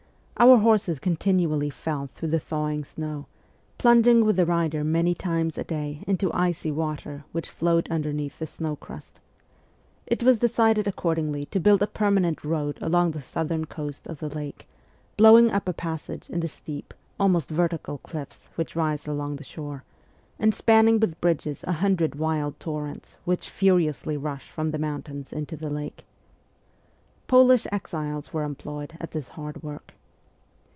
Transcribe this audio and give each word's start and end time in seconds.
Our 0.37 0.57
horses 0.57 0.97
continually 0.97 1.69
fell 1.69 2.09
through 2.15 2.29
the 2.29 2.39
thawing 2.39 2.83
snow, 2.83 3.27
plunging 3.77 4.25
with 4.25 4.37
the 4.37 4.45
rider 4.47 4.83
many 4.83 5.13
times 5.13 5.55
a 5.55 5.63
day 5.63 6.03
into 6.07 6.33
icy 6.33 6.71
water 6.71 7.25
which 7.31 7.47
flowed 7.51 7.87
underneath 7.91 8.39
the 8.39 8.47
snow 8.47 8.75
crust. 8.75 9.19
It 10.07 10.23
was 10.23 10.39
decided 10.39 10.87
accordingly 10.87 11.45
to 11.45 11.59
build 11.59 11.83
a 11.83 11.87
permanent 11.87 12.43
road 12.43 12.79
along 12.81 13.11
the 13.11 13.21
southern 13.21 13.65
coast 13.65 14.07
of 14.07 14.17
the 14.17 14.29
lake, 14.33 14.67
blowing 15.15 15.51
up 15.51 15.69
a 15.69 15.73
passage 15.73 16.27
in 16.27 16.39
the 16.39 16.47
steep, 16.47 16.91
almost 17.19 17.51
vertical 17.51 17.99
cliffs 17.99 18.49
which 18.55 18.75
rise 18.75 19.05
along 19.05 19.35
the 19.35 19.43
shore, 19.43 19.83
and. 20.39 20.55
spanning 20.55 20.99
with 20.99 21.21
bridges 21.21 21.63
a 21.65 21.73
hundred 21.73 22.15
wild 22.15 22.59
torrents 22.59 23.15
which 23.25 23.47
furiously 23.51 24.17
rush 24.17 24.49
from 24.49 24.71
the 24.71 24.79
mountains 24.79 25.31
into 25.31 25.55
the 25.55 25.69
lake. 25.69 26.03
Polish 27.27 27.67
exiles 27.71 28.33
were 28.33 28.41
employed 28.43 28.97
at 28.99 29.11
this 29.11 29.29
hard 29.29 29.61
work. 29.61 29.93